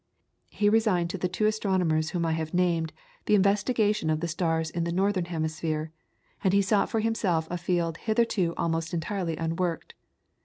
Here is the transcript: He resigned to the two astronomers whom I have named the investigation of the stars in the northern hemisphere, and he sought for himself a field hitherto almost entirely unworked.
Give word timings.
He 0.49 0.67
resigned 0.67 1.11
to 1.11 1.19
the 1.19 1.27
two 1.29 1.45
astronomers 1.45 2.09
whom 2.09 2.25
I 2.25 2.31
have 2.31 2.55
named 2.55 2.91
the 3.27 3.35
investigation 3.35 4.09
of 4.09 4.19
the 4.19 4.27
stars 4.27 4.71
in 4.71 4.83
the 4.83 4.91
northern 4.91 5.25
hemisphere, 5.25 5.91
and 6.43 6.53
he 6.53 6.61
sought 6.63 6.89
for 6.89 7.01
himself 7.01 7.47
a 7.51 7.57
field 7.59 7.97
hitherto 7.97 8.55
almost 8.57 8.95
entirely 8.95 9.37
unworked. 9.37 9.93